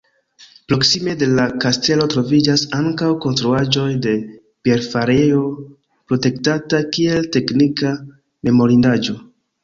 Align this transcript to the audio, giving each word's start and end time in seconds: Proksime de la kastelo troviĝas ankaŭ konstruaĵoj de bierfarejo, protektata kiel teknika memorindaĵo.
Proksime 0.69 1.11
de 1.23 1.25
la 1.39 1.43
kastelo 1.63 2.05
troviĝas 2.13 2.63
ankaŭ 2.77 3.09
konstruaĵoj 3.25 3.85
de 4.05 4.13
bierfarejo, 4.69 5.41
protektata 6.13 6.79
kiel 6.97 7.29
teknika 7.37 7.93
memorindaĵo. 8.49 9.15